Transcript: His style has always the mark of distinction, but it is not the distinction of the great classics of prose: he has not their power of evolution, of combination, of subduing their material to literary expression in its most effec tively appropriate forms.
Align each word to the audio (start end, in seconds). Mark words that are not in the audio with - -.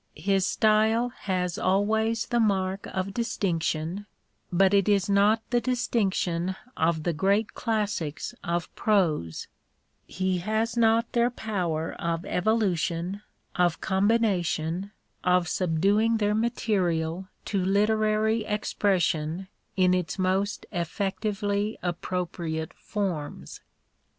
His 0.17 0.47
style 0.47 1.09
has 1.09 1.59
always 1.59 2.25
the 2.25 2.39
mark 2.39 2.87
of 2.87 3.13
distinction, 3.13 4.07
but 4.51 4.73
it 4.73 4.89
is 4.89 5.07
not 5.07 5.43
the 5.51 5.61
distinction 5.61 6.55
of 6.75 7.03
the 7.03 7.13
great 7.13 7.53
classics 7.53 8.33
of 8.43 8.73
prose: 8.73 9.47
he 10.07 10.39
has 10.39 10.75
not 10.75 11.11
their 11.11 11.29
power 11.29 11.91
of 11.99 12.25
evolution, 12.25 13.21
of 13.55 13.79
combination, 13.79 14.89
of 15.23 15.47
subduing 15.47 16.17
their 16.17 16.33
material 16.33 17.27
to 17.45 17.63
literary 17.63 18.43
expression 18.43 19.49
in 19.77 19.93
its 19.93 20.17
most 20.17 20.65
effec 20.73 21.19
tively 21.21 21.75
appropriate 21.83 22.73
forms. 22.73 23.61